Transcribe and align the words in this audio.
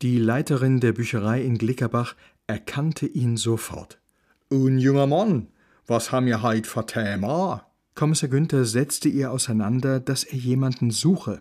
Die 0.00 0.18
Leiterin 0.18 0.78
der 0.78 0.92
Bücherei 0.92 1.42
in 1.42 1.58
Glickerbach 1.58 2.14
erkannte 2.46 3.04
ihn 3.04 3.36
sofort. 3.36 3.98
Un 4.48 4.78
junger 4.78 5.08
Mann, 5.08 5.48
was 5.88 6.12
haben 6.12 6.26
wir 6.26 6.40
heit 6.40 6.68
für 6.68 6.86
Thema? 6.86 7.66
Kommissar 7.96 8.28
Günther 8.28 8.64
setzte 8.64 9.08
ihr 9.08 9.32
auseinander, 9.32 9.98
dass 9.98 10.22
er 10.22 10.38
jemanden 10.38 10.92
suche. 10.92 11.40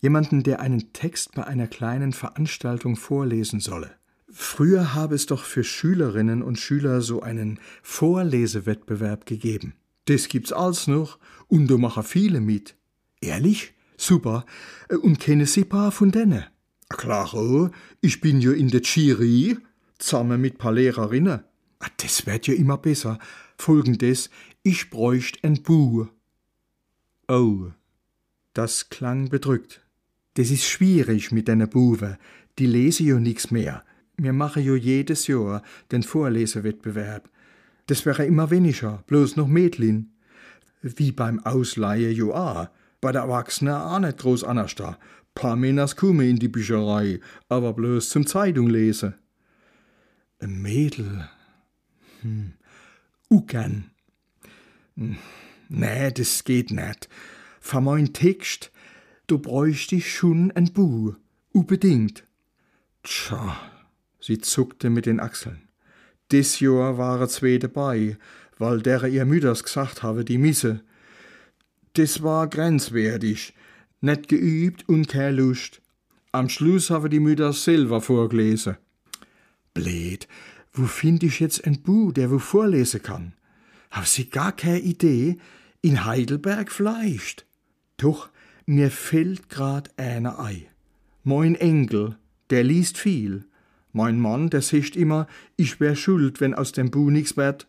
Jemanden, 0.00 0.42
der 0.42 0.60
einen 0.60 0.92
Text 0.92 1.34
bei 1.34 1.44
einer 1.44 1.68
kleinen 1.68 2.12
Veranstaltung 2.12 2.96
vorlesen 2.96 3.60
solle. 3.60 3.92
Früher 4.30 4.92
habe 4.92 5.14
es 5.14 5.24
doch 5.24 5.44
für 5.44 5.64
Schülerinnen 5.64 6.42
und 6.42 6.58
Schüler 6.58 7.00
so 7.00 7.22
einen 7.22 7.58
Vorlesewettbewerb 7.82 9.24
gegeben. 9.24 9.72
Das 10.04 10.28
gibt's 10.28 10.52
alles 10.52 10.86
noch 10.86 11.18
und 11.48 11.70
da 11.70 11.78
machen 11.78 12.02
viele 12.02 12.42
mit. 12.42 12.76
Ehrlich? 13.22 13.72
Super. 13.96 14.44
Und 15.00 15.18
kennen 15.18 15.46
Sie 15.46 15.64
paar 15.64 15.92
von 15.92 16.10
denen? 16.10 16.44
Klaro, 16.88 17.70
ich 18.00 18.20
bin 18.20 18.40
ja 18.40 18.52
in 18.52 18.68
der 18.68 18.82
Jury, 18.82 19.58
zusammen 19.98 20.40
mit 20.40 20.58
paar 20.58 20.72
Lehrerinnen. 20.72 21.40
Ah, 21.80 21.88
Das 21.96 22.26
wird 22.26 22.46
ja 22.46 22.54
immer 22.54 22.78
besser. 22.78 23.18
Folgendes, 23.58 24.30
ich 24.62 24.90
bräucht 24.90 25.42
ein 25.42 25.62
Buch. 25.62 26.08
Oh, 27.28 27.70
das 28.54 28.88
klang 28.88 29.28
bedrückt. 29.28 29.82
Das 30.34 30.50
ist 30.50 30.64
schwierig 30.64 31.32
mit 31.32 31.48
deiner 31.48 31.66
Buwe. 31.66 32.18
Die 32.58 32.66
lese 32.66 33.02
jo 33.02 33.18
nix 33.18 33.50
mehr. 33.50 33.84
Wir 34.16 34.32
machen 34.32 34.62
jo 34.62 34.76
jedes 34.76 35.26
Jahr 35.26 35.62
den 35.90 36.02
Vorlesewettbewerb. 36.02 37.28
Das 37.86 38.06
wäre 38.06 38.24
immer 38.26 38.50
weniger, 38.50 39.02
bloß 39.06 39.36
noch 39.36 39.48
Mädlin. 39.48 40.12
Wie 40.82 41.12
beim 41.12 41.40
Ausleihe 41.40 42.10
jo 42.10 42.32
auch. 42.32 42.68
Bei 43.00 43.12
der 43.12 43.22
Erwachsenen 43.22 43.74
auch 43.74 43.98
nicht 43.98 44.18
groß 44.18 44.44
anders 44.44 44.74
da. 44.74 44.98
Paar 45.36 45.54
Männers 45.54 45.96
kommen 45.96 46.26
in 46.26 46.38
die 46.38 46.48
Bücherei, 46.48 47.20
aber 47.50 47.74
bloß 47.74 48.08
zum 48.08 48.26
Zeitung 48.26 48.70
lesen. 48.70 49.14
Ein 50.40 50.62
Mädel. 50.62 51.28
Hm. 52.22 52.54
Ugern. 53.28 53.90
Hm. 54.96 55.18
Nee, 55.68 56.10
das 56.10 56.42
geht 56.44 56.70
nicht. 56.70 57.10
Für 57.60 57.82
mein 57.82 58.14
Text, 58.14 58.72
du 59.26 59.38
bräuchte 59.38 59.96
ich 59.96 60.10
schon 60.14 60.52
ein 60.52 60.72
Buch. 60.72 61.16
Unbedingt. 61.52 62.24
Tja, 63.02 63.58
sie 64.18 64.38
zuckte 64.38 64.88
mit 64.88 65.04
den 65.04 65.20
Achseln. 65.20 65.68
Dis 66.32 66.60
Jahr 66.60 66.96
waren 66.96 67.28
zwei 67.28 67.58
dabei, 67.58 68.16
weil 68.56 68.80
derer 68.80 69.08
ihr 69.08 69.26
Mütters 69.26 69.64
gesagt 69.64 70.02
habe, 70.02 70.24
die 70.24 70.38
misse. 70.38 70.80
Das 71.92 72.22
war 72.22 72.48
grenzwertig, 72.48 73.52
net 74.00 74.28
geübt 74.28 74.88
und 74.88 75.08
keine 75.08 75.36
Lust. 75.36 75.80
Am 76.32 76.48
Schluss 76.48 76.90
habe 76.90 77.08
die 77.08 77.20
Mütters 77.20 77.64
selber 77.64 78.00
vorgelesen. 78.00 78.76
Blöd, 79.74 80.28
wo 80.72 80.84
find 80.84 81.22
ich 81.22 81.40
jetzt 81.40 81.64
ein 81.66 81.82
Buch, 81.82 82.12
der 82.12 82.30
wo 82.30 82.38
vorlesen 82.38 83.02
kann? 83.02 83.32
Hab 83.90 84.06
sie 84.06 84.28
gar 84.28 84.52
keine 84.52 84.80
Idee? 84.80 85.38
In 85.80 86.04
Heidelberg 86.04 86.70
vielleicht? 86.70 87.46
Doch, 87.96 88.28
mir 88.66 88.90
fällt 88.90 89.48
grad 89.48 89.98
einer 89.98 90.38
ei. 90.38 90.68
Mein 91.24 91.54
Enkel, 91.54 92.16
der 92.50 92.64
liest 92.64 92.98
viel. 92.98 93.44
Mein 93.92 94.20
Mann, 94.20 94.50
der 94.50 94.60
sagt 94.60 94.96
immer, 94.96 95.26
ich 95.56 95.80
wär 95.80 95.96
schuld, 95.96 96.40
wenn 96.40 96.54
aus 96.54 96.72
dem 96.72 96.90
Buch 96.90 97.10
nix 97.10 97.36
wird. 97.36 97.66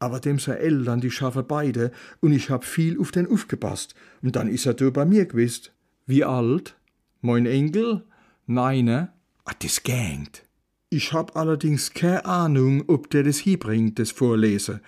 Aber 0.00 0.18
dem 0.18 0.38
sei 0.38 0.54
Eltern, 0.54 1.00
die 1.00 1.10
schaffe 1.10 1.44
beide, 1.44 1.92
und 2.20 2.32
ich 2.32 2.50
hab 2.50 2.64
viel 2.64 2.98
auf 2.98 3.12
den 3.12 3.30
aufgepasst. 3.30 3.94
Und 4.22 4.34
dann 4.34 4.48
is 4.48 4.66
er 4.66 4.74
da 4.74 4.90
bei 4.90 5.04
mir 5.04 5.26
gewesen. 5.26 5.68
Wie 6.06 6.24
alt? 6.24 6.76
Mein 7.20 7.46
Enkel? 7.46 8.04
Neine? 8.46 9.12
Ah, 9.44 9.52
das 9.60 9.82
gängt. 9.82 10.42
Ich 10.88 11.12
hab 11.12 11.36
allerdings 11.36 11.92
keine 11.92 12.24
Ahnung, 12.24 12.84
ob 12.88 13.10
der 13.10 13.22
das 13.22 13.38
hiebringt, 13.38 13.98
das 13.98 14.10
Vorlesen. 14.10 14.80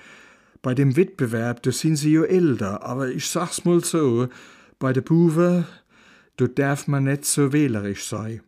Bei 0.63 0.75
dem 0.75 0.97
Wettbewerb, 0.97 1.63
da 1.63 1.73
sind 1.73 1.97
sie 1.97 2.13
jo 2.13 2.25
älter, 2.25 2.83
aber 2.83 3.09
ich 3.09 3.27
sag's 3.27 3.65
mal 3.65 3.85
so, 3.85 4.29
bei 4.79 4.93
der 4.93 5.03
Buwe, 5.03 5.67
da 6.37 6.47
darf 6.47 6.89
man 6.89 7.05
nicht 7.05 7.25
so 7.25 7.53
wählerisch 7.53 8.07
sein. 8.07 8.41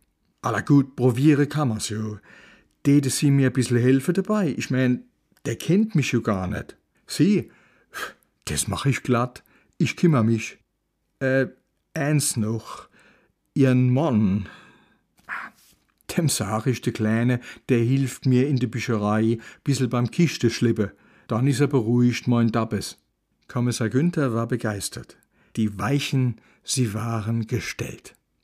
Aller 0.42 0.62
gut, 0.62 0.96
probiere 0.96 1.46
kann 1.46 1.69
man's 1.69 1.91
jo. 1.91 2.19
Täte 2.82 3.10
sie 3.10 3.31
mir 3.31 3.48
ein 3.48 3.52
bisschen 3.52 3.78
helfen 3.78 4.14
dabei. 4.14 4.54
Ich 4.56 4.70
mein, 4.70 5.04
der 5.44 5.56
kennt 5.56 5.94
mich 5.94 6.12
jo 6.12 6.22
gar 6.22 6.47
nicht. 6.47 6.77
Sie, 7.06 7.50
das 8.47 8.69
mach 8.69 8.87
ich 8.87 9.03
glatt. 9.03 9.43
Ich 9.78 9.97
kümmer 9.97 10.22
mich. 10.22 10.59
Äh, 11.21 11.47
eins 11.94 12.37
noch. 12.37 12.88
Ihren 13.55 13.91
Mann. 13.91 14.49
Dem 16.16 16.28
sag 16.28 16.66
ich, 16.66 16.81
der 16.81 16.93
Kleine, 16.93 17.41
der 17.69 17.78
hilft 17.78 18.27
mir 18.27 18.49
in 18.49 18.56
der 18.56 18.69
Bücherei, 18.69 19.38
bissel 19.65 19.88
beim 19.88 20.10
Kiste 20.10 20.50
schlippe. 20.50 20.93
Dann 21.27 21.47
is 21.47 21.61
er 21.61 21.66
beruhigt, 21.66 22.28
mein 22.28 22.53
Dabbes. 22.53 22.99
Kommissar 23.49 23.88
Günther 23.88 24.32
war 24.34 24.47
begeistert. 24.47 25.16
Die 25.56 25.78
Weichen, 25.78 26.41
sie 26.62 26.94
waren 26.94 27.47
gestellt. 27.47 28.15